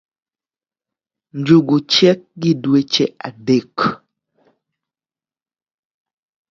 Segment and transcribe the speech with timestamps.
[1.39, 3.75] njungu chiek gi dweche adek